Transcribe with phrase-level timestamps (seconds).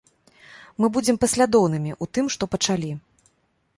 [0.83, 2.91] Мы будзем паслядоўнымі ў тым, што пачалі.